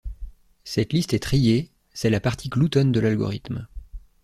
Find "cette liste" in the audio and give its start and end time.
0.63-1.13